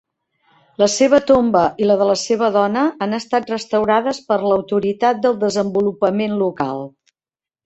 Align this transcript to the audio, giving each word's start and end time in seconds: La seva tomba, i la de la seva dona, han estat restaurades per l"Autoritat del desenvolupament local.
La 0.83 0.85
seva 0.93 1.17
tomba, 1.31 1.61
i 1.83 1.89
la 1.89 1.97
de 1.99 2.07
la 2.11 2.15
seva 2.21 2.49
dona, 2.55 2.85
han 3.07 3.13
estat 3.19 3.53
restaurades 3.53 4.23
per 4.31 4.39
l"Autoritat 4.41 5.21
del 5.27 5.37
desenvolupament 5.45 6.37
local. 6.43 6.83